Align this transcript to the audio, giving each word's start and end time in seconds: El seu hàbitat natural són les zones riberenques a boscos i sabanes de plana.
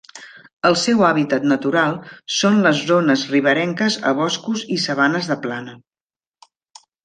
El 0.69 0.77
seu 0.83 1.03
hàbitat 1.09 1.45
natural 1.51 1.93
són 2.37 2.57
les 2.69 2.81
zones 2.93 3.27
riberenques 3.35 4.01
a 4.13 4.17
boscos 4.23 4.67
i 4.77 4.81
sabanes 4.89 5.33
de 5.35 5.41
plana. 5.49 5.81